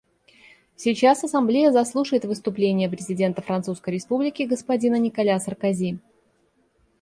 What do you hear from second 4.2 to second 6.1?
господина Николя Саркози.